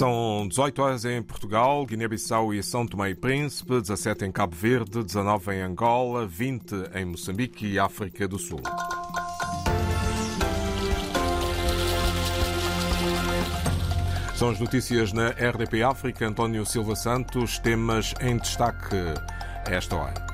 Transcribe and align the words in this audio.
São 0.00 0.48
18 0.48 0.80
horas 0.80 1.04
em 1.04 1.22
Portugal, 1.22 1.84
Guiné-Bissau 1.84 2.54
e 2.54 2.62
São 2.62 2.86
Tomé 2.86 3.10
e 3.10 3.14
Príncipe, 3.14 3.82
17 3.82 4.24
em 4.24 4.32
Cabo 4.32 4.56
Verde, 4.56 5.04
19 5.04 5.54
em 5.54 5.60
Angola, 5.60 6.26
20 6.26 6.72
em 6.94 7.04
Moçambique 7.04 7.66
e 7.66 7.78
África 7.78 8.26
do 8.26 8.38
Sul. 8.38 8.62
São 14.34 14.48
as 14.48 14.58
notícias 14.58 15.12
na 15.12 15.32
RDP 15.32 15.82
África. 15.82 16.26
António 16.26 16.64
Silva 16.64 16.96
Santos, 16.96 17.58
temas 17.58 18.14
em 18.22 18.38
destaque 18.38 18.96
esta 19.66 19.96
hora. 19.96 20.29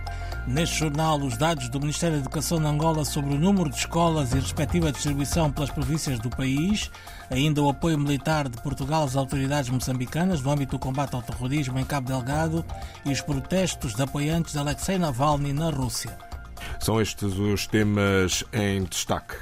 Neste 0.46 0.78
jornal, 0.78 1.18
os 1.18 1.36
dados 1.36 1.68
do 1.68 1.80
Ministério 1.80 2.16
da 2.16 2.20
Educação 2.20 2.60
de 2.60 2.66
Angola 2.66 3.04
sobre 3.04 3.34
o 3.34 3.38
número 3.38 3.68
de 3.68 3.76
escolas 3.76 4.32
e 4.32 4.36
respectiva 4.36 4.92
distribuição 4.92 5.50
pelas 5.50 5.70
províncias 5.70 6.20
do 6.20 6.30
país, 6.30 6.88
ainda 7.28 7.60
o 7.60 7.68
apoio 7.68 7.98
militar 7.98 8.48
de 8.48 8.56
Portugal 8.62 9.02
às 9.02 9.16
autoridades 9.16 9.68
moçambicanas 9.68 10.40
no 10.42 10.50
âmbito 10.52 10.76
do 10.76 10.78
combate 10.78 11.14
ao 11.14 11.22
terrorismo 11.22 11.80
em 11.80 11.84
Cabo 11.84 12.06
Delgado 12.06 12.64
e 13.04 13.10
os 13.10 13.20
protestos 13.20 13.94
de 13.94 14.02
apoiantes 14.02 14.52
de 14.52 14.58
Alexei 14.60 14.98
Navalny 14.98 15.52
na 15.52 15.68
Rússia. 15.68 16.16
São 16.78 17.00
estes 17.00 17.36
os 17.36 17.66
temas 17.66 18.44
em 18.52 18.84
destaque. 18.84 19.34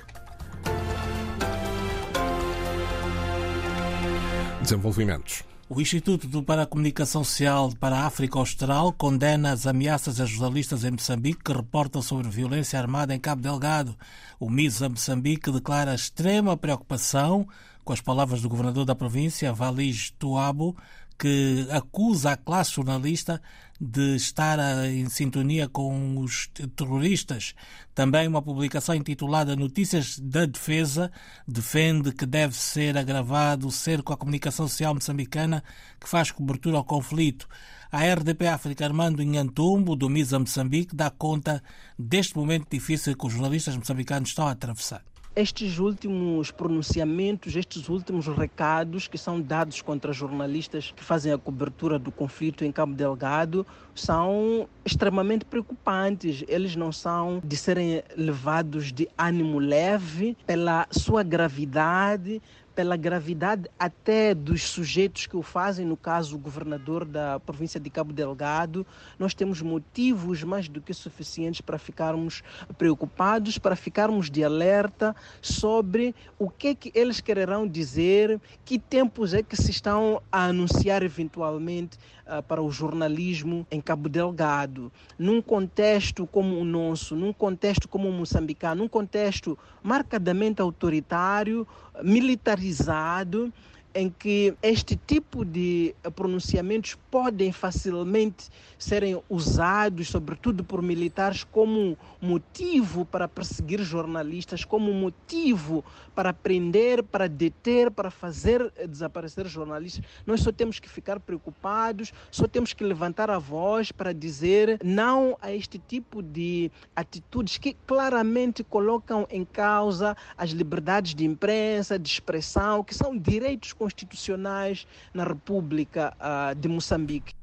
Desenvolvimentos. 4.62 5.44
O 5.66 5.80
Instituto 5.80 6.42
para 6.42 6.62
a 6.62 6.66
Comunicação 6.66 7.24
Social 7.24 7.72
para 7.80 7.96
a 7.96 8.06
África 8.06 8.38
Austral 8.38 8.92
condena 8.92 9.50
as 9.50 9.66
ameaças 9.66 10.20
a 10.20 10.26
jornalistas 10.26 10.84
em 10.84 10.90
Moçambique 10.90 11.42
que 11.42 11.54
reportam 11.54 12.02
sobre 12.02 12.28
violência 12.28 12.78
armada 12.78 13.14
em 13.14 13.18
Cabo 13.18 13.40
Delgado. 13.40 13.96
O 14.38 14.50
MISA 14.50 14.90
Moçambique 14.90 15.50
declara 15.50 15.94
extrema 15.94 16.54
preocupação 16.54 17.48
com 17.82 17.94
as 17.94 18.00
palavras 18.02 18.42
do 18.42 18.48
governador 18.48 18.84
da 18.84 18.94
província, 18.94 19.54
Valis 19.54 20.10
Tuabo, 20.18 20.76
que 21.18 21.66
acusa 21.70 22.32
a 22.32 22.36
classe 22.36 22.72
jornalista 22.72 23.40
de 23.80 24.16
estar 24.16 24.58
em 24.86 25.08
sintonia 25.08 25.68
com 25.68 26.18
os 26.18 26.48
terroristas. 26.76 27.54
Também 27.94 28.26
uma 28.28 28.42
publicação 28.42 28.94
intitulada 28.94 29.56
Notícias 29.56 30.18
da 30.18 30.46
Defesa 30.46 31.10
defende 31.46 32.12
que 32.12 32.24
deve 32.24 32.54
ser 32.54 32.96
agravado 32.96 33.66
o 33.66 33.72
cerco 33.72 34.12
à 34.12 34.16
comunicação 34.16 34.68
social 34.68 34.94
moçambicana 34.94 35.62
que 36.00 36.08
faz 36.08 36.30
cobertura 36.30 36.76
ao 36.76 36.84
conflito. 36.84 37.48
A 37.90 38.04
RDP 38.12 38.46
África 38.48 38.84
Armando 38.84 39.22
Inhantumbo, 39.22 39.94
do 39.94 40.08
MISA 40.08 40.38
Moçambique, 40.38 40.96
dá 40.96 41.10
conta 41.10 41.62
deste 41.98 42.36
momento 42.36 42.66
difícil 42.70 43.16
que 43.16 43.26
os 43.26 43.32
jornalistas 43.32 43.76
moçambicanos 43.76 44.30
estão 44.30 44.48
a 44.48 44.52
atravessar 44.52 45.02
estes 45.36 45.78
últimos 45.78 46.50
pronunciamentos, 46.50 47.56
estes 47.56 47.88
últimos 47.88 48.26
recados 48.26 49.08
que 49.08 49.18
são 49.18 49.40
dados 49.40 49.82
contra 49.82 50.12
jornalistas 50.12 50.92
que 50.94 51.02
fazem 51.02 51.32
a 51.32 51.38
cobertura 51.38 51.98
do 51.98 52.12
conflito 52.12 52.64
em 52.64 52.70
Cabo 52.70 52.94
Delgado 52.94 53.66
são 53.94 54.68
extremamente 54.84 55.44
preocupantes. 55.44 56.44
Eles 56.46 56.76
não 56.76 56.92
são 56.92 57.40
de 57.44 57.56
serem 57.56 58.02
levados 58.16 58.92
de 58.92 59.08
ânimo 59.18 59.58
leve 59.58 60.36
pela 60.46 60.86
sua 60.90 61.22
gravidade, 61.22 62.40
pela 62.74 62.96
gravidade 62.96 63.68
até 63.78 64.34
dos 64.34 64.62
sujeitos 64.62 65.26
que 65.26 65.36
o 65.36 65.42
fazem, 65.42 65.86
no 65.86 65.96
caso 65.96 66.36
o 66.36 66.38
governador 66.38 67.04
da 67.04 67.38
província 67.40 67.78
de 67.78 67.88
Cabo 67.88 68.12
Delgado, 68.12 68.86
nós 69.18 69.34
temos 69.34 69.62
motivos 69.62 70.42
mais 70.42 70.68
do 70.68 70.80
que 70.80 70.92
suficientes 70.92 71.60
para 71.60 71.78
ficarmos 71.78 72.42
preocupados, 72.76 73.58
para 73.58 73.76
ficarmos 73.76 74.30
de 74.30 74.42
alerta 74.42 75.14
sobre 75.40 76.14
o 76.38 76.50
que 76.50 76.68
é 76.68 76.74
que 76.74 76.92
eles 76.94 77.20
quererão 77.20 77.66
dizer, 77.66 78.40
que 78.64 78.78
tempos 78.78 79.34
é 79.34 79.42
que 79.42 79.56
se 79.56 79.70
estão 79.70 80.20
a 80.30 80.44
anunciar 80.46 81.02
eventualmente 81.02 81.98
uh, 82.26 82.42
para 82.42 82.62
o 82.62 82.70
jornalismo 82.70 83.66
em 83.70 83.80
Cabo 83.80 84.08
Delgado, 84.08 84.92
num 85.18 85.40
contexto 85.40 86.26
como 86.26 86.58
o 86.58 86.64
nosso, 86.64 87.14
num 87.14 87.32
contexto 87.32 87.88
como 87.88 88.08
o 88.08 88.12
moçambicano, 88.12 88.82
num 88.82 88.88
contexto 88.88 89.58
marcadamente 89.82 90.60
autoritário, 90.60 91.66
militarizado, 92.02 93.52
em 93.94 94.10
que 94.10 94.54
este 94.62 94.96
tipo 94.96 95.44
de 95.44 95.94
pronunciamentos 96.16 96.96
podem 97.10 97.52
facilmente 97.52 98.48
serem 98.76 99.22
usados, 99.28 100.08
sobretudo 100.08 100.64
por 100.64 100.82
militares, 100.82 101.44
como 101.44 101.96
motivo 102.20 103.04
para 103.04 103.28
perseguir 103.28 103.80
jornalistas, 103.82 104.64
como 104.64 104.92
motivo 104.92 105.84
para 106.14 106.32
prender, 106.32 107.02
para 107.02 107.28
deter, 107.28 107.90
para 107.90 108.10
fazer 108.10 108.72
desaparecer 108.88 109.46
jornalistas. 109.46 110.04
Nós 110.26 110.40
só 110.40 110.50
temos 110.50 110.78
que 110.78 110.88
ficar 110.88 111.20
preocupados, 111.20 112.12
só 112.30 112.46
temos 112.46 112.72
que 112.72 112.84
levantar 112.84 113.30
a 113.30 113.38
voz 113.38 113.92
para 113.92 114.12
dizer 114.12 114.78
não 114.82 115.36
a 115.40 115.52
este 115.52 115.78
tipo 115.78 116.22
de 116.22 116.70
atitudes 116.96 117.58
que 117.58 117.74
claramente 117.86 118.64
colocam 118.64 119.26
em 119.30 119.44
causa 119.44 120.16
as 120.36 120.50
liberdades 120.50 121.14
de 121.14 121.24
imprensa, 121.24 121.98
de 121.98 122.08
expressão, 122.08 122.82
que 122.82 122.94
são 122.94 123.16
direitos 123.16 123.72
constitucionais 123.84 124.86
na 125.12 125.24
República 125.24 126.16
uh, 126.18 126.54
de 126.54 126.68
Moçambique. 126.68 127.34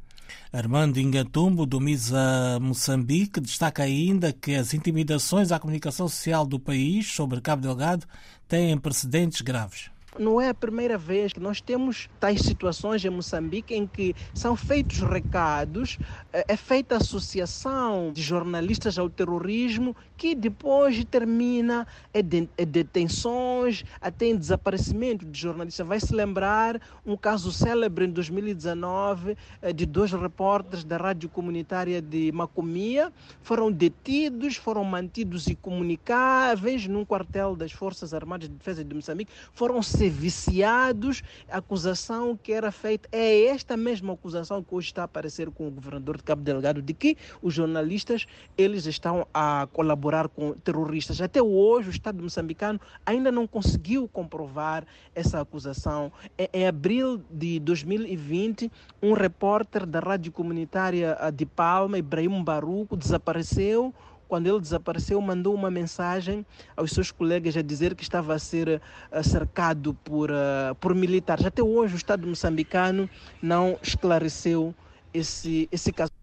Armando 0.52 1.00
Ingatumbo, 1.00 1.66
do 1.68 1.80
MISA 1.80 2.58
Moçambique, 2.60 3.40
destaca 3.40 3.84
ainda 3.84 4.34
que 4.34 4.56
as 4.56 4.74
intimidações 4.74 5.52
à 5.52 5.60
comunicação 5.60 6.08
social 6.08 6.46
do 6.46 6.60
país 6.60 7.14
sobre 7.14 7.42
Cabo 7.42 7.62
Delgado 7.62 8.08
têm 8.48 8.76
precedentes 8.78 9.42
graves. 9.42 9.92
Não 10.20 10.42
é 10.42 10.50
a 10.50 10.54
primeira 10.54 10.98
vez 10.98 11.32
que 11.32 11.40
nós 11.40 11.62
temos 11.62 12.10
tais 12.20 12.42
situações 12.42 13.06
em 13.06 13.10
Moçambique 13.10 13.74
em 13.74 13.88
que 13.88 14.14
são 14.34 14.58
feitos 14.58 15.00
recados, 15.00 15.98
é, 16.34 16.46
é 16.50 16.58
feita 16.58 16.98
associação 16.98 18.12
de 18.12 18.22
jornalistas 18.22 19.00
ao 19.00 19.10
terrorismo 19.10 19.96
que 20.22 20.36
depois 20.36 21.04
termina 21.06 21.88
em 22.14 22.24
detenções, 22.68 23.84
até 24.00 24.28
em 24.28 24.38
desaparecimento 24.38 25.26
de 25.26 25.40
jornalistas. 25.40 25.88
Vai 25.88 26.00
se 26.00 26.14
lembrar 26.14 26.80
um 27.04 27.18
caso 27.18 27.52
célebre 27.52 28.06
em 28.06 28.12
2019 28.12 29.36
é, 29.64 29.74
de 29.74 29.84
dois 29.84 30.12
repórteres 30.12 30.84
da 30.84 30.98
rádio 30.98 31.28
comunitária 31.28 32.00
de 32.00 32.32
Macomia, 32.34 33.12
foram 33.42 33.72
detidos, 33.72 34.58
foram 34.58 34.84
mantidos 34.84 35.48
incomunicáveis 35.48 36.86
num 36.86 37.04
quartel 37.04 37.56
das 37.56 37.72
Forças 37.72 38.14
Armadas 38.14 38.48
de 38.48 38.54
Defesa 38.54 38.84
de 38.84 38.94
Moçambique, 38.94 39.32
foram 39.56 39.82
ser 39.82 40.12
viciados. 40.12 41.24
A 41.50 41.58
acusação 41.58 42.38
que 42.38 42.54
era 42.54 42.72
feita 42.72 43.10
é 43.12 43.46
esta 43.46 43.76
mesma 43.76 44.14
acusação 44.14 44.62
que 44.62 44.76
hoje 44.76 44.90
está 44.90 45.02
a 45.02 45.06
aparecer 45.06 45.50
com 45.50 45.68
o 45.68 45.72
governador 45.72 46.18
de 46.18 46.24
Cabo 46.24 46.44
Delgado, 46.44 46.80
de 46.80 46.94
que 46.94 47.18
os 47.42 47.56
jornalistas 47.56 48.28
eles 48.56 48.86
estão 48.86 49.26
a 49.34 49.68
colaborar 49.74 50.11
com 50.30 50.54
terroristas. 50.54 51.22
Até 51.22 51.42
hoje 51.42 51.90
o 51.90 51.92
Estado 51.92 52.22
moçambicano 52.22 52.80
ainda 53.06 53.32
não 53.32 53.48
conseguiu 53.48 54.08
comprovar 54.08 54.86
essa 55.16 55.40
acusação. 55.40 56.12
Em 56.54 56.68
abril 56.68 57.22
de 57.30 57.60
2020, 57.60 58.72
um 59.02 59.14
repórter 59.14 59.86
da 59.86 60.00
rádio 60.00 60.32
comunitária 60.32 61.18
de 61.34 61.46
Palma, 61.46 61.98
Ibrahim 61.98 62.44
Baruco, 62.44 62.98
desapareceu 62.98 63.94
quando 64.32 64.48
ele 64.48 64.62
desapareceu, 64.62 65.20
mandou 65.20 65.54
uma 65.54 65.70
mensagem 65.70 66.46
aos 66.78 66.92
seus 66.92 67.12
colegas 67.12 67.58
a 67.58 67.62
dizer 67.62 67.94
que 67.94 68.02
estava 68.02 68.34
a 68.34 68.40
ser 68.40 68.82
uh, 69.12 69.22
cercado 69.22 69.94
por, 70.06 70.32
uh, 70.32 70.74
por 70.80 70.96
militares. 70.96 71.46
Até 71.46 71.62
hoje, 71.62 71.96
o 71.96 71.98
Estado 71.98 72.26
moçambicano 72.26 73.10
não 73.42 73.78
esclareceu 73.84 74.74
esse, 75.14 75.68
esse 75.70 75.92
caso. 75.92 76.21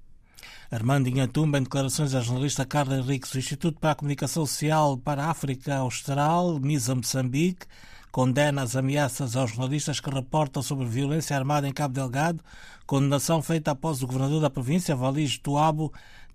Armando 0.71 1.09
Inhatumba, 1.09 1.57
em 1.57 1.63
declarações 1.63 2.15
à 2.15 2.21
jornalista 2.21 2.63
Carla 2.67 2.99
Henriques, 2.99 3.33
o 3.33 3.39
Instituto 3.39 3.81
para 3.81 3.93
a 3.93 3.95
Comunicação 3.95 4.45
Social 4.45 4.99
para 4.99 5.25
a 5.25 5.31
África 5.31 5.77
Austral, 5.77 6.61
MISA 6.61 6.95
Moçambique, 6.95 7.65
condena 8.13 8.61
as 8.61 8.77
ameaças 8.77 9.35
aos 9.35 9.53
jornalistas 9.53 9.99
que 9.99 10.11
reportam 10.11 10.63
sobre 10.63 10.85
violência 10.85 11.35
armada 11.35 11.67
em 11.67 11.73
Cabo 11.73 11.95
Delgado, 11.95 12.45
condenação 12.87 13.41
feita 13.41 13.71
após 13.71 14.03
o 14.03 14.07
governador 14.07 14.43
da 14.43 14.51
província, 14.51 14.95
Valis 14.95 15.39
Tuabo, 15.39 15.91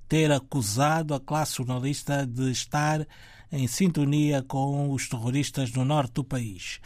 ter 0.10 0.32
acusado 0.32 1.14
a 1.14 1.20
classe 1.20 1.58
jornalista 1.58 2.26
de 2.26 2.50
estar 2.50 3.06
em 3.52 3.68
sintonia 3.68 4.42
com 4.42 4.90
os 4.90 5.08
terroristas 5.08 5.72
no 5.74 5.86
norte 5.86 6.14
do 6.14 6.24
país. 6.24 6.80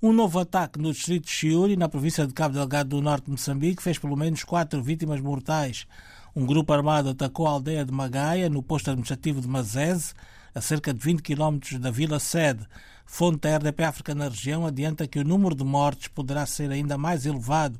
Um 0.00 0.12
novo 0.12 0.38
ataque 0.38 0.78
no 0.78 0.92
distrito 0.92 1.24
de 1.24 1.32
Chiuri, 1.32 1.76
na 1.76 1.88
província 1.88 2.24
de 2.24 2.32
Cabo 2.32 2.54
Delgado 2.54 2.90
do 2.90 3.02
norte 3.02 3.24
de 3.24 3.32
Moçambique, 3.32 3.82
fez 3.82 3.98
pelo 3.98 4.16
menos 4.16 4.44
quatro 4.44 4.80
vítimas 4.80 5.20
mortais. 5.20 5.84
Um 6.34 6.46
grupo 6.46 6.72
armado 6.72 7.10
atacou 7.10 7.46
a 7.46 7.50
aldeia 7.50 7.84
de 7.84 7.92
Magaia, 7.92 8.48
no 8.48 8.62
posto 8.62 8.90
administrativo 8.90 9.40
de 9.40 9.48
Mazese, 9.48 10.14
a 10.54 10.60
cerca 10.60 10.92
de 10.92 11.00
20 11.00 11.22
quilómetros 11.22 11.78
da 11.78 11.90
vila 11.90 12.18
sede. 12.18 12.66
Fonte 13.04 13.40
da 13.40 13.56
RDP 13.56 13.82
África 13.84 14.14
na 14.14 14.28
região 14.28 14.66
adianta 14.66 15.06
que 15.06 15.18
o 15.18 15.24
número 15.24 15.54
de 15.54 15.64
mortes 15.64 16.08
poderá 16.08 16.46
ser 16.46 16.70
ainda 16.70 16.96
mais 16.96 17.26
elevado 17.26 17.78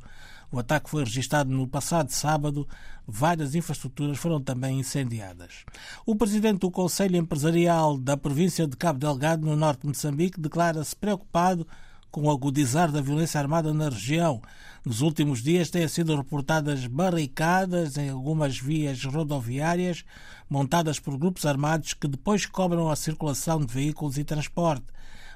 o 0.53 0.59
ataque 0.59 0.91
foi 0.91 1.03
registrado 1.03 1.51
no 1.51 1.67
passado 1.67 2.11
sábado. 2.11 2.69
Várias 3.09 3.55
infraestruturas 3.55 4.19
foram 4.19 4.39
também 4.39 4.79
incendiadas. 4.79 5.65
O 6.05 6.15
presidente 6.15 6.61
do 6.61 6.71
Conselho 6.71 7.17
Empresarial 7.17 7.97
da 7.97 8.19
província 8.19 8.67
de 8.67 8.77
Cabo 8.77 8.99
Delgado, 8.99 9.47
no 9.47 9.57
norte 9.57 9.81
de 9.81 9.89
Moçambique, 9.89 10.39
declara-se 10.39 10.95
preocupado 10.95 11.67
com 12.13 12.25
o 12.25 12.31
agudizar 12.31 12.93
da 12.93 13.01
violência 13.01 13.41
armada 13.41 13.73
na 13.73 13.89
região. 13.89 14.43
Nos 14.85 15.01
últimos 15.01 15.43
dias 15.43 15.71
têm 15.71 15.89
sido 15.89 16.15
reportadas 16.15 16.87
barricadas 16.87 17.97
em 17.97 18.11
algumas 18.11 18.59
vias 18.59 19.03
rodoviárias 19.03 20.05
montadas 20.49 21.01
por 21.01 21.17
grupos 21.17 21.47
armados 21.47 21.95
que 21.95 22.07
depois 22.07 22.45
cobram 22.45 22.91
a 22.91 22.97
circulação 22.97 23.65
de 23.65 23.73
veículos 23.73 24.19
e 24.19 24.25
transporte. 24.25 24.85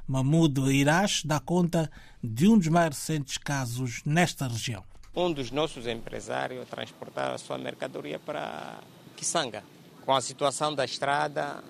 Mahmoud 0.07 0.61
Irash 0.71 1.25
dá 1.25 1.41
conta 1.41 1.91
de 2.23 2.47
um 2.47 2.59
dos 2.59 2.69
mais 2.69 2.89
recentes 2.91 3.39
casos 3.39 4.03
nesta 4.05 4.47
região. 4.47 4.85
Um 5.15 5.33
dos 5.33 5.51
nossos 5.51 5.87
empresários 5.87 6.69
transportava 6.69 7.35
a 7.35 7.39
sua 7.39 7.57
mercadoria 7.57 8.19
para 8.19 8.81
Kisanga. 9.17 9.65
Com 10.05 10.15
a 10.15 10.21
situação 10.21 10.75
da 10.75 10.85
estrada, 10.85 11.65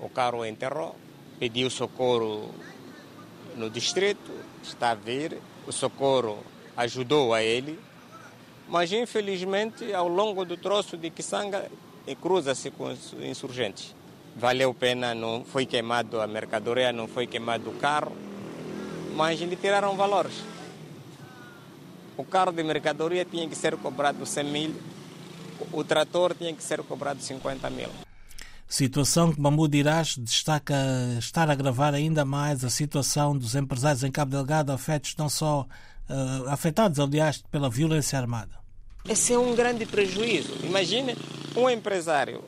o 0.00 0.08
carro 0.08 0.44
enterrou, 0.44 0.96
pediu 1.38 1.70
socorro 1.70 2.52
no 3.58 3.68
distrito, 3.68 4.30
está 4.62 4.90
a 4.90 4.94
vir, 4.94 5.38
o 5.66 5.72
socorro 5.72 6.38
ajudou 6.76 7.34
a 7.34 7.42
ele, 7.42 7.78
mas 8.68 8.92
infelizmente 8.92 9.92
ao 9.92 10.08
longo 10.08 10.44
do 10.44 10.56
troço 10.56 10.96
de 10.96 11.10
Kisanga 11.10 11.70
cruza-se 12.22 12.70
com 12.70 12.84
os 12.84 13.12
insurgentes. 13.14 13.94
Valeu 14.36 14.72
pena, 14.72 15.14
não 15.14 15.44
foi 15.44 15.66
queimado 15.66 16.20
a 16.20 16.26
mercadoria, 16.26 16.92
não 16.92 17.08
foi 17.08 17.26
queimado 17.26 17.70
o 17.70 17.74
carro, 17.74 18.12
mas 19.16 19.40
lhe 19.40 19.56
tiraram 19.56 19.96
valores. 19.96 20.34
O 22.16 22.24
carro 22.24 22.52
de 22.52 22.62
mercadoria 22.62 23.24
tinha 23.24 23.48
que 23.48 23.56
ser 23.56 23.76
cobrado 23.76 24.24
100 24.24 24.44
mil, 24.44 24.74
o 25.72 25.82
trator 25.82 26.34
tinha 26.34 26.54
que 26.54 26.62
ser 26.62 26.82
cobrado 26.82 27.20
50 27.20 27.68
mil. 27.70 28.07
Situação 28.68 29.32
que 29.32 29.40
Mahmoud 29.40 29.74
Irás 29.74 30.18
destaca 30.18 30.74
estar 31.18 31.48
a 31.48 31.52
agravar 31.52 31.94
ainda 31.94 32.22
mais 32.22 32.62
a 32.62 32.68
situação 32.68 33.36
dos 33.36 33.54
empresários 33.54 34.04
em 34.04 34.10
Cabo 34.12 34.32
Delgado, 34.32 34.72
afetos 34.72 35.16
não 35.16 35.30
só 35.30 35.62
uh, 35.62 36.48
afetados, 36.50 37.00
aliás, 37.00 37.42
pela 37.50 37.70
violência 37.70 38.18
armada. 38.18 38.58
Esse 39.08 39.32
é 39.32 39.38
um 39.38 39.54
grande 39.54 39.86
prejuízo. 39.86 40.54
Imagine 40.62 41.16
um 41.56 41.70
empresário 41.70 42.44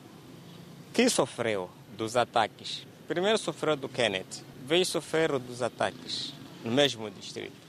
que 0.93 1.09
sofreu 1.09 1.71
dos 1.97 2.15
ataques. 2.15 2.85
Primeiro 3.07 3.39
sofreu 3.39 3.75
do 3.75 3.89
Kenneth, 3.89 4.43
veio 4.67 4.85
sofrer 4.85 5.39
dos 5.39 5.63
ataques 5.63 6.35
no 6.63 6.71
mesmo 6.71 7.09
distrito. 7.09 7.59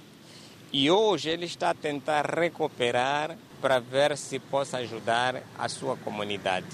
E 0.70 0.90
hoje 0.90 1.30
ele 1.30 1.46
está 1.46 1.70
a 1.70 1.74
tentar 1.74 2.26
recuperar 2.26 3.34
para 3.62 3.78
ver 3.78 4.18
se 4.18 4.38
possa 4.38 4.76
ajudar 4.78 5.42
a 5.58 5.68
sua 5.70 5.96
comunidade. 5.96 6.66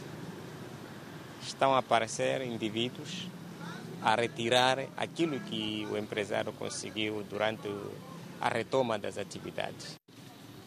Estão 1.48 1.74
a 1.74 1.78
aparecer 1.78 2.42
indivíduos 2.42 3.26
a 4.02 4.14
retirar 4.14 4.80
aquilo 4.98 5.40
que 5.40 5.88
o 5.90 5.96
empresário 5.96 6.52
conseguiu 6.52 7.24
durante 7.28 7.68
a 8.38 8.50
retoma 8.50 8.98
das 8.98 9.16
atividades. 9.16 9.98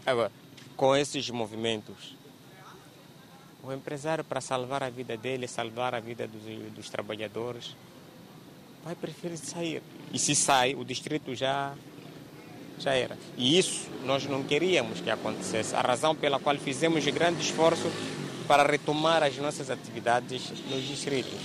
Agora, 0.03 0.31
com 0.75 0.95
esses 0.95 1.29
movimentos, 1.29 2.17
o 3.63 3.71
empresário, 3.71 4.23
para 4.23 4.41
salvar 4.41 4.81
a 4.81 4.89
vida 4.89 5.15
dele, 5.15 5.47
salvar 5.47 5.93
a 5.93 5.99
vida 5.99 6.27
dos, 6.27 6.41
dos 6.73 6.89
trabalhadores, 6.89 7.75
vai 8.83 8.95
preferir 8.95 9.37
sair. 9.37 9.83
E 10.11 10.17
se 10.17 10.33
sai, 10.33 10.73
o 10.73 10.83
distrito 10.83 11.35
já, 11.35 11.75
já 12.79 12.95
era. 12.95 13.15
E 13.37 13.59
isso 13.59 13.87
nós 14.03 14.25
não 14.25 14.43
queríamos 14.43 14.99
que 14.99 15.11
acontecesse. 15.11 15.75
A 15.75 15.81
razão 15.81 16.15
pela 16.15 16.39
qual 16.39 16.57
fizemos 16.57 17.05
grande 17.05 17.39
esforço 17.41 17.87
para 18.51 18.69
retomar 18.69 19.23
as 19.23 19.37
nossas 19.37 19.69
atividades 19.69 20.51
nos 20.69 20.83
distritos. 20.83 21.39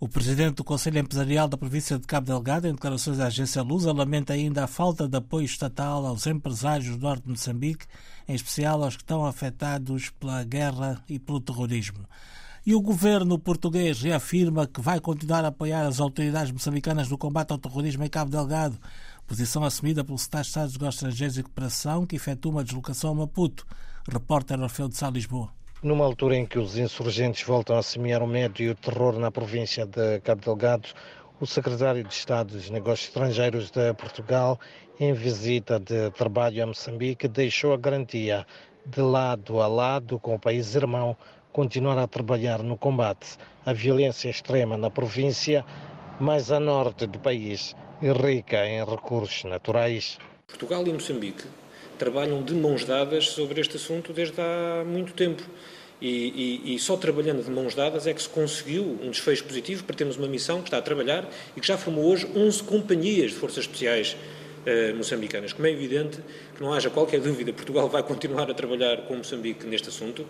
O 0.00 0.08
presidente 0.08 0.54
do 0.54 0.64
Conselho 0.64 0.98
Empresarial 0.98 1.46
da 1.46 1.58
província 1.58 1.98
de 1.98 2.06
Cabo 2.06 2.26
Delgado, 2.26 2.66
em 2.66 2.72
declarações 2.72 3.20
à 3.20 3.26
agência 3.26 3.60
Lusa, 3.60 3.92
lamenta 3.92 4.32
ainda 4.32 4.64
a 4.64 4.66
falta 4.66 5.06
de 5.06 5.18
apoio 5.18 5.44
estatal 5.44 6.06
aos 6.06 6.26
empresários 6.26 6.96
do 6.96 7.02
norte 7.02 7.24
de 7.24 7.28
Moçambique, 7.28 7.84
em 8.26 8.34
especial 8.34 8.82
aos 8.82 8.96
que 8.96 9.02
estão 9.02 9.26
afetados 9.26 10.08
pela 10.18 10.42
guerra 10.44 10.98
e 11.10 11.18
pelo 11.18 11.42
terrorismo. 11.42 12.08
E 12.64 12.74
o 12.74 12.80
governo 12.80 13.38
português 13.38 14.00
reafirma 14.00 14.66
que 14.66 14.80
vai 14.80 15.00
continuar 15.00 15.44
a 15.44 15.48
apoiar 15.48 15.84
as 15.86 16.00
autoridades 16.00 16.50
moçambicanas 16.50 17.10
no 17.10 17.18
combate 17.18 17.50
ao 17.50 17.58
terrorismo 17.58 18.02
em 18.02 18.08
Cabo 18.08 18.30
Delgado, 18.30 18.78
posição 19.26 19.62
assumida 19.62 20.02
pelo 20.02 20.16
Secretário 20.16 20.44
de 20.44 20.48
Estado 20.48 20.78
dos 20.78 20.94
Estrangeiros 20.94 21.36
e 21.36 21.42
Cooperação, 21.42 22.06
que 22.06 22.16
efetua 22.16 22.50
uma 22.50 22.64
deslocação 22.64 23.10
a 23.10 23.14
Maputo. 23.14 23.66
Repórter 24.10 24.58
Orfeu 24.58 24.88
de 24.88 24.96
Sá, 24.96 25.10
Lisboa 25.10 25.52
numa 25.84 26.06
altura 26.06 26.34
em 26.34 26.46
que 26.46 26.58
os 26.58 26.78
insurgentes 26.78 27.46
voltam 27.46 27.76
a 27.76 27.82
semear 27.82 28.22
o 28.22 28.26
medo 28.26 28.62
e 28.62 28.70
o 28.70 28.74
terror 28.74 29.18
na 29.18 29.30
província 29.30 29.84
de 29.84 30.18
Cabo 30.20 30.40
Delgado, 30.40 30.88
o 31.38 31.46
secretário 31.46 32.02
de 32.02 32.14
Estado 32.14 32.54
dos 32.54 32.70
Negócios 32.70 33.08
Estrangeiros 33.08 33.70
de 33.70 33.92
Portugal, 33.92 34.58
em 34.98 35.12
visita 35.12 35.78
de 35.78 36.10
trabalho 36.12 36.62
a 36.62 36.66
Moçambique, 36.66 37.28
deixou 37.28 37.74
a 37.74 37.76
garantia 37.76 38.46
de 38.86 39.02
lado 39.02 39.60
a 39.60 39.66
lado 39.66 40.18
com 40.18 40.34
o 40.34 40.38
país 40.38 40.74
irmão 40.74 41.14
continuar 41.52 41.98
a 41.98 42.06
trabalhar 42.06 42.62
no 42.62 42.78
combate 42.78 43.36
à 43.66 43.74
violência 43.74 44.30
extrema 44.30 44.78
na 44.78 44.88
província 44.88 45.66
mais 46.18 46.50
a 46.50 46.58
norte 46.58 47.06
do 47.06 47.18
país 47.18 47.76
e 48.00 48.10
rica 48.10 48.66
em 48.66 48.82
recursos 48.82 49.44
naturais. 49.44 50.16
Portugal 50.46 50.86
e 50.86 50.92
Moçambique 50.94 51.44
trabalham 51.98 52.42
de 52.42 52.54
mãos 52.54 52.84
dadas 52.84 53.28
sobre 53.30 53.60
este 53.60 53.76
assunto 53.76 54.12
desde 54.12 54.40
há 54.40 54.84
muito 54.84 55.12
tempo. 55.12 55.42
E, 56.00 56.60
e, 56.64 56.74
e, 56.74 56.78
só 56.78 56.96
trabalhando 56.96 57.42
de 57.42 57.50
mãos 57.50 57.74
dadas 57.74 58.06
é 58.06 58.12
que 58.12 58.20
se 58.20 58.28
conseguiu 58.28 58.98
um 59.02 59.10
desfecho 59.10 59.44
positivo 59.44 59.84
para 59.84 59.96
termos 59.96 60.16
uma 60.16 60.26
missão 60.26 60.58
que 60.58 60.66
está 60.66 60.78
a 60.78 60.82
trabalhar 60.82 61.26
e 61.56 61.60
que 61.60 61.66
já 61.66 61.78
formou 61.78 62.04
hoje 62.04 62.28
11 62.34 62.62
companhias 62.64 63.30
de 63.30 63.36
forças 63.36 63.64
especiais 63.64 64.16
eh, 64.66 64.92
moçambicanas. 64.92 65.52
Como 65.52 65.66
é 65.66 65.70
evidente 65.70 66.20
que 66.56 66.62
não 66.62 66.72
haja 66.72 66.88
qualquer 66.90 67.20
dúvida, 67.20 67.52
Portugal 67.52 67.88
vai 67.88 68.02
continuar 68.02 68.50
a 68.50 68.54
trabalhar 68.54 69.02
com 69.06 69.16
Moçambique 69.16 69.66
neste 69.66 69.88
assunto. 69.88 70.26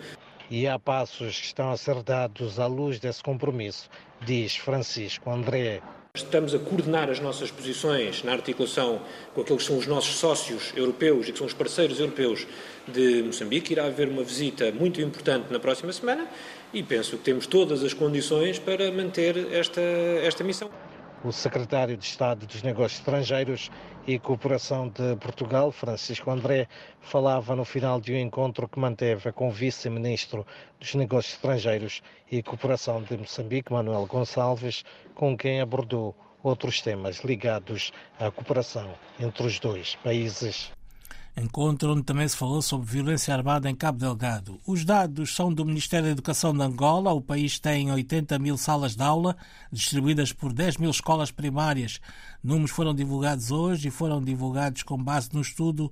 E 0.51 0.67
há 0.67 0.79
passos 0.79 1.39
que 1.39 1.47
estão 1.47 1.71
a 1.71 1.77
ser 1.77 2.03
dados 2.03 2.59
à 2.59 2.67
luz 2.67 2.99
desse 2.99 3.23
compromisso, 3.23 3.89
diz 4.21 4.57
Francisco 4.57 5.31
André, 5.31 5.81
Estamos 6.17 6.55
a 6.55 6.61
coordenar 6.61 7.11
as 7.11 7.19
nossas 7.19 7.51
posições 7.51 8.23
na 8.23 8.31
articulação 8.31 9.03
com 9.35 9.41
aqueles 9.41 9.63
que 9.63 9.69
são 9.69 9.77
os 9.77 9.89
nossos 9.89 10.15
sócios 10.15 10.73
europeus 10.77 11.29
e 11.29 11.33
que 11.33 11.39
são 11.39 11.45
os 11.45 11.53
parceiros 11.53 11.99
europeus 11.99 12.47
de 12.87 13.21
Moçambique. 13.25 13.73
Irá 13.73 13.87
haver 13.87 14.07
uma 14.07 14.23
visita 14.23 14.71
muito 14.71 15.01
importante 15.01 15.53
na 15.53 15.59
próxima 15.59 15.93
semana 15.93 16.29
e 16.73 16.85
penso 16.85 17.17
que 17.17 17.25
temos 17.25 17.49
todas 17.49 17.83
as 17.83 17.93
condições 17.93 18.61
para 18.61 18.93
manter 18.93 19.53
esta, 19.53 19.81
esta 19.81 20.45
missão. 20.45 20.71
O 21.25 21.33
secretário 21.33 21.97
de 21.97 22.05
Estado 22.05 22.45
dos 22.45 22.63
Negócios 22.63 23.01
Estrangeiros 23.01 23.71
e 24.07 24.19
Cooperação 24.19 24.91
de 24.91 25.17
Portugal, 25.17 25.73
Francisco 25.73 26.31
André, 26.31 26.69
falava 27.01 27.57
no 27.57 27.65
final 27.65 27.99
de 27.99 28.13
um 28.13 28.19
encontro 28.19 28.69
que 28.69 28.79
manteve 28.79 29.33
com 29.33 29.49
o 29.49 29.51
vice-ministro 29.51 30.47
dos 30.79 30.95
Negócios 30.95 31.37
Estrangeiros 31.37 32.03
e 32.31 32.43
Cooperação 32.43 33.03
de 33.03 33.17
Moçambique, 33.17 33.73
Manuel 33.73 34.05
Gonçalves, 34.05 34.85
com 35.15 35.35
quem 35.35 35.63
abordou 35.63 36.15
outros 36.43 36.83
temas 36.83 37.21
ligados 37.21 37.91
à 38.21 38.31
cooperação 38.31 38.93
entre 39.19 39.47
os 39.47 39.59
dois 39.59 39.95
países. 40.05 40.71
Encontro 41.37 41.93
onde 41.93 42.05
também 42.05 42.29
se 42.29 42.37
falou 42.37 42.63
sobre 42.63 42.87
violência 42.87 43.35
armada 43.35 43.69
em 43.69 43.75
Cabo 43.75 43.99
Delgado. 43.99 44.61
Os 44.65 44.85
dados 44.85 45.35
são 45.35 45.53
do 45.53 45.65
Ministério 45.65 46.07
da 46.07 46.13
Educação 46.13 46.53
de 46.55 46.63
Angola. 46.63 47.13
O 47.13 47.21
país 47.21 47.59
tem 47.59 47.91
80 47.91 48.39
mil 48.39 48.57
salas 48.57 48.95
de 48.95 49.03
aula, 49.03 49.37
distribuídas 49.73 50.33
por 50.33 50.53
10 50.53 50.77
mil 50.77 50.91
escolas 50.91 51.33
primárias. 51.33 52.01
Números 52.43 52.71
foram 52.71 52.95
divulgados 52.95 53.51
hoje 53.51 53.89
e 53.89 53.91
foram 53.91 54.23
divulgados 54.23 54.85
com 54.85 54.97
base 54.97 55.31
no 55.33 55.41
estudo 55.41 55.91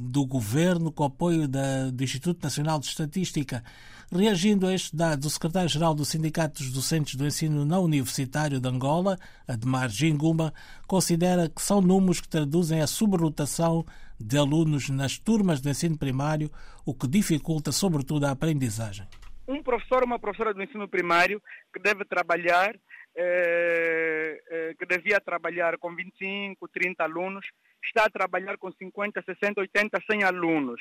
do 0.00 0.24
governo 0.24 0.92
com 0.92 1.02
apoio 1.02 1.48
da, 1.48 1.90
do 1.90 2.04
Instituto 2.04 2.40
Nacional 2.40 2.78
de 2.78 2.86
Estatística. 2.86 3.64
Reagindo 4.12 4.66
a 4.66 4.72
estes 4.72 4.94
dados, 4.94 5.26
o 5.26 5.30
secretário-geral 5.30 5.92
do 5.92 6.04
Sindicato 6.04 6.62
dos 6.62 6.72
Docentes 6.72 7.16
do 7.16 7.26
Ensino 7.26 7.64
Não 7.64 7.82
Universitário 7.82 8.60
de 8.60 8.68
Angola, 8.68 9.18
Ademar 9.46 9.90
Ginguma, 9.90 10.54
considera 10.86 11.48
que 11.48 11.60
são 11.60 11.80
números 11.80 12.20
que 12.20 12.28
traduzem 12.28 12.80
a 12.80 12.86
subrotação 12.86 13.84
de 14.18 14.38
alunos 14.38 14.88
nas 14.88 15.18
turmas 15.18 15.60
de 15.60 15.68
ensino 15.68 15.98
primário, 15.98 16.50
o 16.86 16.94
que 16.94 17.08
dificulta, 17.08 17.72
sobretudo, 17.72 18.24
a 18.24 18.30
aprendizagem. 18.30 19.06
Um 19.48 19.62
professor 19.62 20.02
ou 20.02 20.06
uma 20.06 20.18
professora 20.18 20.54
do 20.54 20.62
ensino 20.62 20.86
primário 20.86 21.42
que 21.72 21.82
deve 21.82 22.04
trabalhar, 22.04 22.74
eh, 23.16 24.74
que 24.78 24.86
devia 24.86 25.20
trabalhar 25.20 25.78
com 25.78 25.94
25, 25.94 26.68
30 26.68 27.02
alunos, 27.02 27.46
está 27.82 28.04
a 28.04 28.10
trabalhar 28.10 28.56
com 28.58 28.70
50, 28.70 29.22
60, 29.22 29.60
80, 29.60 29.98
100 30.10 30.24
alunos. 30.24 30.80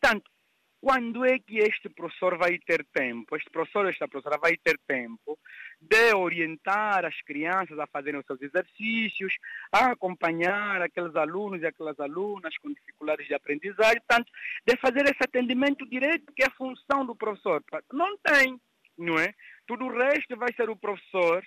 Portanto, 0.00 0.30
quando 0.80 1.24
é 1.24 1.38
que 1.38 1.58
este 1.58 1.88
professor 1.88 2.38
vai 2.38 2.58
ter 2.58 2.86
tempo, 2.92 3.34
este 3.36 3.50
professor 3.50 3.84
ou 3.84 3.90
esta 3.90 4.06
professora 4.06 4.38
vai 4.38 4.56
ter 4.56 4.78
tempo 4.86 5.38
de 5.80 6.14
orientar 6.14 7.04
as 7.04 7.20
crianças 7.22 7.78
a 7.78 7.86
fazerem 7.86 8.20
os 8.20 8.26
seus 8.26 8.40
exercícios, 8.40 9.34
a 9.72 9.90
acompanhar 9.90 10.80
aqueles 10.82 11.16
alunos 11.16 11.60
e 11.62 11.66
aquelas 11.66 11.98
alunas 11.98 12.56
com 12.58 12.72
dificuldades 12.72 13.26
de 13.26 13.34
aprendizagem, 13.34 14.00
portanto, 14.06 14.30
de 14.64 14.76
fazer 14.76 15.04
esse 15.06 15.24
atendimento 15.24 15.84
direto, 15.88 16.32
que 16.32 16.44
é 16.44 16.46
a 16.46 16.54
função 16.54 17.04
do 17.04 17.16
professor. 17.16 17.64
Não 17.92 18.16
tem, 18.18 18.60
não 18.98 19.18
é? 19.18 19.32
Tudo 19.66 19.86
o 19.86 19.92
resto 19.92 20.36
vai 20.36 20.52
ser 20.54 20.70
o 20.70 20.76
professor 20.76 21.42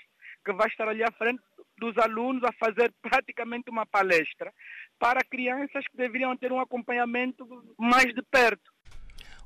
que 0.45 0.53
vai 0.53 0.67
estar 0.67 0.87
ali 0.87 1.03
à 1.03 1.11
frente 1.11 1.41
dos 1.77 1.97
alunos 1.97 2.43
a 2.43 2.53
fazer 2.53 2.93
praticamente 3.01 3.69
uma 3.69 3.85
palestra 3.85 4.51
para 4.97 5.21
crianças 5.29 5.85
que 5.89 5.97
deveriam 5.97 6.35
ter 6.37 6.51
um 6.51 6.59
acompanhamento 6.59 7.45
mais 7.77 8.13
de 8.13 8.21
perto. 8.29 8.71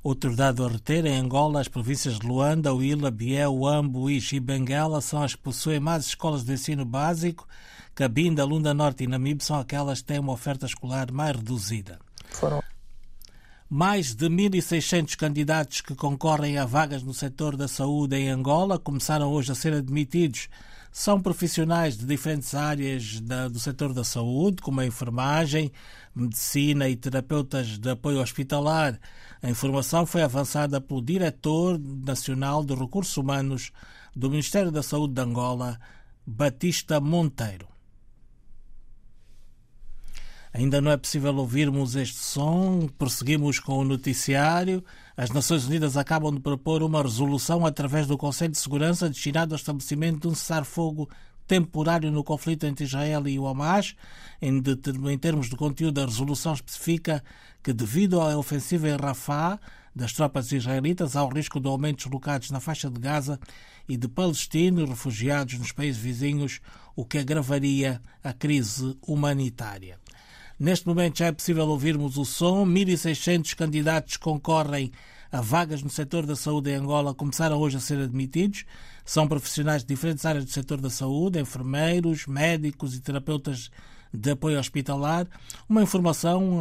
Outro 0.02 0.36
dado 0.36 0.64
a 0.64 0.68
reter, 0.68 1.06
em 1.06 1.16
Angola, 1.16 1.60
as 1.60 1.68
províncias 1.68 2.18
de 2.18 2.26
Luanda, 2.26 2.74
Huila, 2.74 3.10
Biel, 3.10 3.54
Uambo, 3.54 4.10
Ixi 4.10 4.36
e 4.36 4.40
Benguela 4.40 5.00
são 5.00 5.22
as 5.22 5.34
que 5.34 5.42
possuem 5.42 5.80
mais 5.80 6.04
escolas 6.04 6.44
de 6.44 6.52
ensino 6.52 6.84
básico. 6.84 7.48
Cabinda, 7.94 8.44
Lunda 8.44 8.74
Norte 8.74 9.04
e 9.04 9.06
Namibe 9.06 9.42
são 9.42 9.58
aquelas 9.58 10.02
que 10.02 10.08
têm 10.08 10.18
uma 10.18 10.32
oferta 10.32 10.66
escolar 10.66 11.10
mais 11.10 11.36
reduzida. 11.36 11.98
Foram 12.28 12.62
mais 13.68 14.14
de 14.14 14.28
1.600 14.28 15.16
candidatos 15.16 15.80
que 15.80 15.94
concorrem 15.94 16.58
a 16.58 16.66
vagas 16.66 17.02
no 17.02 17.14
setor 17.14 17.56
da 17.56 17.66
saúde 17.66 18.16
em 18.16 18.28
Angola 18.28 18.78
começaram 18.78 19.32
hoje 19.32 19.52
a 19.52 19.54
ser 19.54 19.72
admitidos. 19.72 20.48
São 20.92 21.20
profissionais 21.20 21.96
de 21.96 22.06
diferentes 22.06 22.54
áreas 22.54 23.20
da, 23.20 23.48
do 23.48 23.58
setor 23.58 23.92
da 23.92 24.04
saúde, 24.04 24.62
como 24.62 24.80
a 24.80 24.86
enfermagem, 24.86 25.72
medicina 26.14 26.88
e 26.88 26.94
terapeutas 26.94 27.78
de 27.78 27.90
apoio 27.90 28.20
hospitalar. 28.20 29.00
A 29.42 29.50
informação 29.50 30.06
foi 30.06 30.22
avançada 30.22 30.80
pelo 30.80 31.02
Diretor 31.02 31.80
Nacional 31.80 32.64
de 32.64 32.74
Recursos 32.74 33.16
Humanos 33.16 33.72
do 34.14 34.30
Ministério 34.30 34.70
da 34.70 34.82
Saúde 34.82 35.14
de 35.14 35.22
Angola, 35.22 35.80
Batista 36.24 37.00
Monteiro. 37.00 37.73
Ainda 40.56 40.80
não 40.80 40.92
é 40.92 40.96
possível 40.96 41.34
ouvirmos 41.34 41.96
este 41.96 42.18
som. 42.18 42.88
Prosseguimos 42.96 43.58
com 43.58 43.78
o 43.78 43.84
noticiário. 43.84 44.84
As 45.16 45.30
Nações 45.30 45.66
Unidas 45.66 45.96
acabam 45.96 46.32
de 46.32 46.38
propor 46.40 46.80
uma 46.84 47.02
resolução 47.02 47.66
através 47.66 48.06
do 48.06 48.16
Conselho 48.16 48.52
de 48.52 48.58
Segurança 48.58 49.10
destinado 49.10 49.52
ao 49.52 49.58
estabelecimento 49.58 50.20
de 50.20 50.28
um 50.28 50.34
cessar-fogo 50.34 51.10
temporário 51.44 52.08
no 52.12 52.22
conflito 52.22 52.66
entre 52.66 52.84
Israel 52.84 53.26
e 53.26 53.36
o 53.36 53.48
Hamas. 53.48 53.96
Em, 54.40 54.62
em 55.10 55.18
termos 55.18 55.50
de 55.50 55.56
conteúdo, 55.56 56.00
a 56.00 56.06
resolução 56.06 56.54
especifica 56.54 57.24
que, 57.60 57.72
devido 57.72 58.20
à 58.20 58.38
ofensiva 58.38 58.88
em 58.88 58.96
Rafah 58.96 59.58
das 59.92 60.12
tropas 60.12 60.52
israelitas, 60.52 61.16
há 61.16 61.24
o 61.24 61.34
risco 61.34 61.58
de 61.58 61.66
aumentos 61.66 62.06
locados 62.06 62.52
na 62.52 62.60
faixa 62.60 62.88
de 62.88 63.00
Gaza 63.00 63.40
e 63.88 63.96
de 63.96 64.06
palestinos 64.06 64.88
refugiados 64.88 65.58
nos 65.58 65.72
países 65.72 66.00
vizinhos, 66.00 66.60
o 66.94 67.04
que 67.04 67.18
agravaria 67.18 68.00
a 68.22 68.32
crise 68.32 68.96
humanitária. 69.04 69.98
Neste 70.58 70.86
momento 70.86 71.18
já 71.18 71.26
é 71.26 71.32
possível 71.32 71.68
ouvirmos 71.68 72.16
o 72.16 72.24
som. 72.24 72.66
1.600 72.66 73.54
candidatos 73.54 74.16
concorrem 74.16 74.90
a 75.32 75.40
vagas 75.40 75.82
no 75.82 75.90
setor 75.90 76.24
da 76.26 76.36
saúde 76.36 76.70
em 76.70 76.74
Angola 76.74 77.12
começaram 77.12 77.58
hoje 77.58 77.76
a 77.76 77.80
ser 77.80 77.98
admitidos. 77.98 78.64
São 79.04 79.26
profissionais 79.26 79.82
de 79.82 79.88
diferentes 79.88 80.24
áreas 80.24 80.44
do 80.44 80.50
setor 80.50 80.80
da 80.80 80.88
saúde, 80.88 81.40
enfermeiros, 81.40 82.26
médicos 82.26 82.94
e 82.94 83.00
terapeutas 83.00 83.68
de 84.12 84.30
apoio 84.30 84.60
hospitalar. 84.60 85.26
Uma 85.68 85.82
informação 85.82 86.60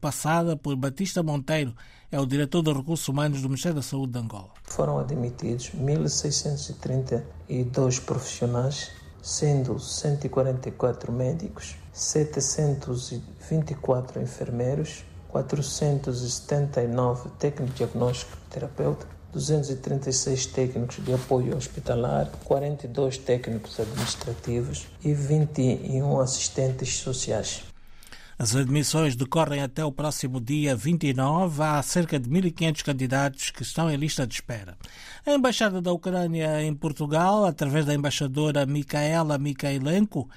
passada 0.00 0.56
por 0.56 0.74
Batista 0.74 1.22
Monteiro, 1.22 1.72
é 2.10 2.18
o 2.18 2.26
diretor 2.26 2.62
de 2.62 2.72
Recursos 2.72 3.06
Humanos 3.06 3.40
do 3.40 3.48
Ministério 3.48 3.76
da 3.76 3.82
Saúde 3.82 4.14
de 4.14 4.18
Angola. 4.18 4.50
Foram 4.64 4.98
admitidos 4.98 5.70
1.632 5.70 8.04
profissionais, 8.04 8.90
sendo 9.22 9.78
144 9.78 11.12
médicos, 11.12 11.76
724 11.92 14.20
enfermeiros, 14.20 15.04
479 15.28 17.30
técnicos 17.38 17.74
diagnóstico 17.74 18.36
terapeuta, 18.50 19.06
236 19.32 20.46
técnicos 20.46 21.04
de 21.04 21.12
apoio 21.12 21.56
hospitalar, 21.56 22.30
42 22.44 23.18
técnicos 23.18 23.78
administrativos 23.78 24.86
e 25.04 25.12
21 25.12 26.20
assistentes 26.20 26.98
sociais. 26.98 27.62
As 28.40 28.54
admissões 28.54 29.16
decorrem 29.16 29.62
até 29.62 29.84
o 29.84 29.90
próximo 29.90 30.40
dia 30.40 30.76
29. 30.76 31.60
Há 31.60 31.82
cerca 31.82 32.20
de 32.20 32.30
1.500 32.30 32.84
candidatos 32.84 33.50
que 33.50 33.64
estão 33.64 33.90
em 33.90 33.96
lista 33.96 34.24
de 34.24 34.34
espera. 34.34 34.78
A 35.26 35.32
Embaixada 35.32 35.82
da 35.82 35.92
Ucrânia 35.92 36.62
em 36.62 36.72
Portugal, 36.72 37.44
através 37.44 37.84
da 37.84 37.92
embaixadora 37.92 38.64
Mikhaela 38.64 39.38
Mikhailenko, 39.38 40.30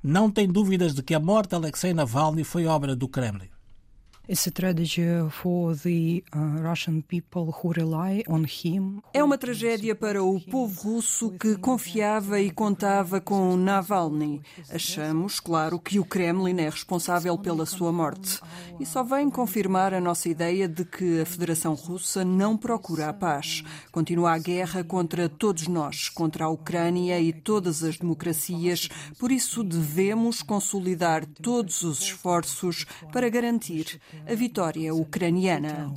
não 0.00 0.30
tem 0.30 0.46
dúvidas 0.46 0.94
de 0.94 1.02
que 1.02 1.16
a 1.16 1.18
morte 1.18 1.50
de 1.50 1.56
Alexei 1.56 1.92
Navalny 1.92 2.44
foi 2.44 2.64
obra 2.64 2.94
do 2.94 3.08
Kremlin. 3.08 3.50
É 9.14 9.24
uma 9.24 9.38
tragédia 9.38 9.94
para 9.94 10.22
o 10.22 10.38
povo 10.38 10.96
russo 10.96 11.30
que 11.30 11.56
confiava 11.56 12.38
e 12.38 12.50
contava 12.50 13.22
com 13.22 13.56
Navalny. 13.56 14.42
Achamos, 14.68 15.40
claro, 15.40 15.80
que 15.80 15.98
o 15.98 16.04
Kremlin 16.04 16.60
é 16.60 16.68
responsável 16.68 17.38
pela 17.38 17.64
sua 17.64 17.90
morte. 17.90 18.38
E 18.78 18.84
só 18.84 19.02
vem 19.02 19.30
confirmar 19.30 19.94
a 19.94 20.00
nossa 20.00 20.28
ideia 20.28 20.68
de 20.68 20.84
que 20.84 21.22
a 21.22 21.24
Federação 21.24 21.72
Russa 21.72 22.22
não 22.22 22.54
procura 22.54 23.08
a 23.08 23.14
paz. 23.14 23.64
Continua 23.90 24.32
a 24.34 24.38
guerra 24.38 24.84
contra 24.84 25.26
todos 25.26 25.66
nós, 25.68 26.10
contra 26.10 26.44
a 26.44 26.50
Ucrânia 26.50 27.18
e 27.18 27.32
todas 27.32 27.82
as 27.82 27.96
democracias. 27.96 28.90
Por 29.18 29.32
isso 29.32 29.64
devemos 29.64 30.42
consolidar 30.42 31.24
todos 31.24 31.80
os 31.80 32.02
esforços 32.02 32.84
para 33.10 33.30
garantir 33.30 33.98
a 34.26 34.34
vitória 34.34 34.94
ucraniana. 34.94 35.92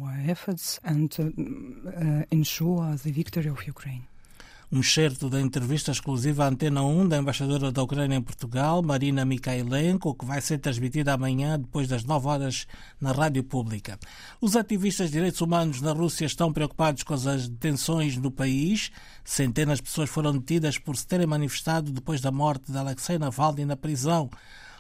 Um 4.74 4.82
certo 4.82 5.30
da 5.30 5.42
entrevista 5.42 5.92
exclusiva 5.92 6.46
à 6.46 6.48
Antena 6.48 6.82
1 6.82 7.10
da 7.10 7.18
embaixadora 7.18 7.74
da 7.74 7.84
Ucrânia 7.84 8.16
em 8.16 8.22
Portugal, 8.22 8.82
Marina 8.82 9.26
Mikhailenko, 9.26 10.16
que 10.16 10.24
vai 10.24 10.40
ser 10.40 10.60
transmitida 10.60 11.12
amanhã 11.12 11.60
depois 11.60 11.90
das 11.90 12.06
9 12.06 12.28
horas 12.28 12.68
na 13.00 13.12
rádio 13.12 13.44
pública. 13.44 14.00
Os 14.40 14.56
ativistas 14.56 15.08
de 15.08 15.14
direitos 15.14 15.42
humanos 15.42 15.82
na 15.82 15.92
Rússia 15.92 16.26
estão 16.26 16.54
preocupados 16.54 17.04
com 17.04 17.14
as 17.14 17.50
detenções 17.50 18.16
no 18.16 18.32
país. 18.32 18.92
Centenas 19.26 19.80
de 19.80 19.84
pessoas 19.84 20.10
foram 20.10 20.32
detidas 20.32 20.78
por 20.78 20.96
se 20.96 21.06
terem 21.06 21.28
manifestado 21.28 21.92
depois 21.92 22.22
da 22.22 22.32
morte 22.32 22.72
de 22.72 22.78
Alexei 22.78 23.20
Navalny 23.20 23.66
na 23.66 23.76
prisão. 23.76 24.30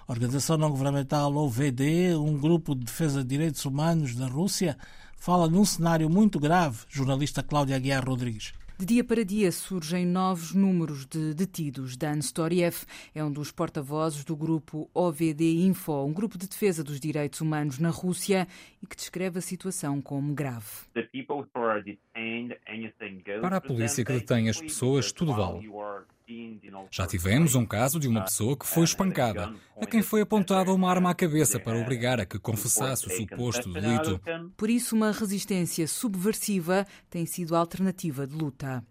A 0.07 0.11
organização 0.11 0.57
não-governamental 0.57 1.33
OVD, 1.35 2.15
um 2.15 2.37
grupo 2.37 2.75
de 2.75 2.85
defesa 2.85 3.21
de 3.21 3.29
direitos 3.29 3.63
humanos 3.65 4.15
da 4.15 4.27
Rússia, 4.27 4.77
fala 5.15 5.47
num 5.47 5.63
cenário 5.63 6.09
muito 6.09 6.39
grave. 6.39 6.79
Jornalista 6.89 7.43
Cláudia 7.43 7.75
Aguiar 7.75 8.03
Rodrigues. 8.03 8.53
De 8.81 8.85
dia 8.87 9.03
para 9.03 9.23
dia 9.23 9.51
surgem 9.51 10.07
novos 10.07 10.55
números 10.55 11.05
de 11.05 11.35
detidos. 11.35 11.95
Dan 11.95 12.17
Storiev 12.17 12.77
é 13.13 13.23
um 13.23 13.31
dos 13.31 13.51
porta-vozes 13.51 14.25
do 14.25 14.35
grupo 14.35 14.89
OVD 14.91 15.67
Info, 15.67 16.03
um 16.03 16.11
grupo 16.11 16.35
de 16.35 16.47
defesa 16.47 16.83
dos 16.83 16.99
direitos 16.99 17.41
humanos 17.41 17.77
na 17.77 17.91
Rússia 17.91 18.47
e 18.81 18.87
que 18.87 18.95
descreve 18.95 19.37
a 19.37 19.41
situação 19.41 20.01
como 20.01 20.33
grave. 20.33 20.65
Para 23.39 23.57
a 23.57 23.61
polícia 23.61 24.03
que 24.03 24.13
detém 24.13 24.49
as 24.49 24.59
pessoas, 24.59 25.11
tudo 25.11 25.31
vale. 25.35 25.69
Já 26.89 27.07
tivemos 27.07 27.55
um 27.55 27.65
caso 27.65 27.99
de 27.99 28.07
uma 28.07 28.21
pessoa 28.21 28.57
que 28.57 28.67
foi 28.67 28.83
espancada, 28.83 29.53
a 29.79 29.85
quem 29.85 30.01
foi 30.01 30.21
apontada 30.21 30.71
uma 30.73 30.89
arma 30.89 31.09
à 31.09 31.15
cabeça 31.15 31.59
para 31.59 31.77
obrigar 31.77 32.19
a 32.19 32.25
que 32.25 32.37
confessasse 32.37 33.07
o 33.07 33.09
suposto 33.09 33.71
delito. 33.71 34.19
Por 34.55 34.69
isso, 34.69 34.95
uma 34.95 35.11
resistência 35.11 35.87
subversiva 35.87 36.85
tem 37.09 37.25
sido 37.25 37.55
a 37.55 37.59
alternativa 37.59 38.27
de 38.27 38.35
luta. 38.35 38.83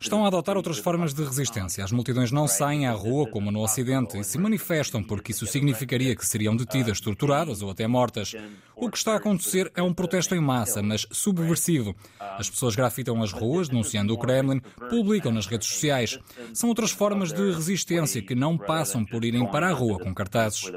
Estão 0.00 0.24
a 0.24 0.28
adotar 0.28 0.56
outras 0.56 0.78
formas 0.78 1.14
de 1.14 1.24
resistência. 1.24 1.84
As 1.84 1.92
multidões 1.92 2.30
não 2.30 2.46
saem 2.46 2.86
à 2.86 2.92
rua 2.92 3.28
como 3.30 3.50
no 3.50 3.62
Ocidente 3.62 4.18
e 4.18 4.24
se 4.24 4.38
manifestam 4.38 5.02
porque 5.02 5.32
isso 5.32 5.46
significaria 5.46 6.14
que 6.14 6.26
seriam 6.26 6.56
detidas, 6.56 7.00
torturadas 7.00 7.62
ou 7.62 7.70
até 7.70 7.86
mortas. 7.86 8.34
O 8.80 8.90
que 8.90 8.96
está 8.96 9.12
a 9.12 9.16
acontecer 9.16 9.70
é 9.76 9.82
um 9.82 9.92
protesto 9.92 10.34
em 10.34 10.40
massa, 10.40 10.82
mas 10.82 11.06
subversivo. 11.12 11.94
As 12.18 12.48
pessoas 12.48 12.74
grafitam 12.74 13.22
as 13.22 13.30
ruas, 13.30 13.68
denunciando 13.68 14.14
o 14.14 14.18
Kremlin, 14.18 14.60
publicam 14.88 15.30
nas 15.30 15.46
redes 15.46 15.68
sociais. 15.68 16.18
São 16.54 16.68
outras 16.68 16.90
formas 16.90 17.30
de 17.30 17.52
resistência 17.52 18.22
que 18.22 18.34
não 18.34 18.56
passam 18.56 19.04
por 19.04 19.24
irem 19.24 19.46
para 19.50 19.68
a 19.68 19.72
rua 19.72 19.98
com 19.98 20.14
cartazes. 20.14 20.72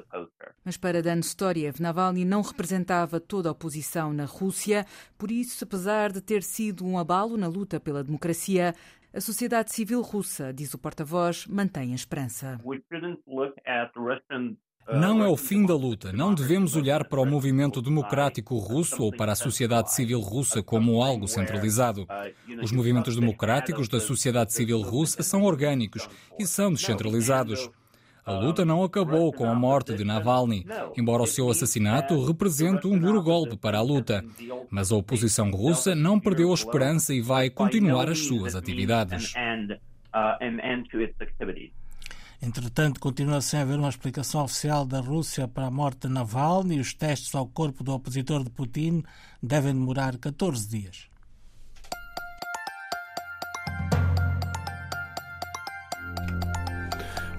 Mas 0.66 0.76
para 0.76 1.02
Dan 1.02 1.20
Storiev, 1.20 1.82
Navalny 1.82 2.26
não 2.26 2.42
representava 2.42 3.20
toda 3.20 3.50
a 3.50 3.52
oposição 3.54 4.14
na 4.14 4.26
Rússia, 4.26 4.86
por 5.18 5.32
isso, 5.32 5.64
apesar 5.64 6.12
de 6.12 6.22
ter 6.22 6.44
sido 6.44 6.86
um 6.86 6.98
abalo 6.98 7.38
na 7.38 7.48
luta 7.48 7.80
pela 7.80 8.04
democracia, 8.04 8.76
a 9.14 9.22
sociedade 9.22 9.72
civil 9.72 10.02
russa, 10.02 10.52
diz 10.52 10.74
o 10.74 10.78
porta-voz, 10.78 11.46
mantém 11.48 11.92
a 11.92 11.96
esperança. 11.96 12.60
Não 14.92 15.24
é 15.24 15.28
o 15.28 15.38
fim 15.38 15.66
da 15.66 15.76
luta. 15.76 16.12
Não 16.12 16.34
devemos 16.34 16.76
olhar 16.76 17.06
para 17.06 17.22
o 17.22 17.26
movimento 17.26 17.82
democrático 17.82 18.58
russo 18.58 19.04
ou 19.04 19.12
para 19.12 19.32
a 19.32 19.36
sociedade 19.36 19.94
civil 19.94 20.20
russa 20.20 20.62
como 20.62 21.02
algo 21.02 21.28
centralizado. 21.28 22.06
Os 22.62 22.72
movimentos 22.72 23.16
democráticos 23.16 23.88
da 23.88 24.00
sociedade 24.00 24.54
civil 24.54 24.82
russa 24.82 25.24
são 25.24 25.44
orgânicos 25.44 26.08
e 26.38 26.46
são 26.46 26.74
descentralizados. 26.74 27.70
A 28.26 28.32
luta 28.32 28.64
não 28.64 28.84
acabou 28.84 29.34
com 29.34 29.46
a 29.50 29.56
morte 29.56 29.94
de 29.94 30.06
Navalny, 30.06 30.66
embora 30.98 31.24
o 31.24 31.28
seu 31.28 31.50
assassinato 31.50 32.24
represente 32.24 32.88
um 32.88 32.98
duro 32.98 33.22
golpe 33.22 33.58
para 33.58 33.78
a 33.78 33.82
luta. 33.82 34.24
Mas 34.70 34.92
a 34.92 34.96
oposição 34.96 35.52
russa 35.52 35.94
não 35.94 36.20
perdeu 36.20 36.52
a 36.52 36.54
esperança 36.54 37.14
e 37.14 37.22
vai 37.22 37.50
continuar 37.50 38.10
as 38.10 38.20
suas 38.20 38.56
atividades. 38.56 39.34
Entretanto, 42.42 43.00
continua 43.00 43.42
sem 43.42 43.60
haver 43.60 43.80
uma 43.80 43.90
explicação 43.90 44.44
oficial 44.44 44.86
da 44.86 45.00
Rússia 45.00 45.48
para 45.48 45.68
a 45.68 45.72
morte 45.72 46.08
de 46.08 46.14
Navalny 46.14 46.76
e 46.76 46.80
os 46.80 46.94
testes 46.94 47.34
ao 47.34 47.48
corpo 47.48 47.84
do 47.84 47.94
opositor 47.94 48.44
de 48.44 48.50
Putin 48.50 49.04
devem 49.42 49.74
demorar 49.74 50.18
14 50.18 50.68
dias. 50.68 51.14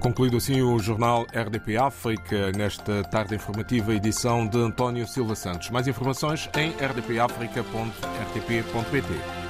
Concluído 0.05 0.37
assim 0.37 0.61
o 0.61 0.77
jornal 0.77 1.25
RDP 1.33 1.77
África, 1.77 2.51
nesta 2.51 3.03
tarde 3.05 3.33
informativa, 3.33 3.91
edição 3.91 4.45
de 4.45 4.59
António 4.59 5.07
Silva 5.07 5.33
Santos. 5.33 5.71
Mais 5.71 5.87
informações 5.87 6.47
em 6.55 6.69
rdpafrica.rtp.pt. 6.73 9.44